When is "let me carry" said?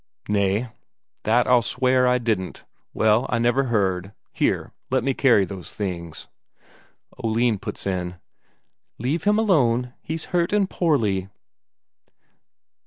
4.89-5.45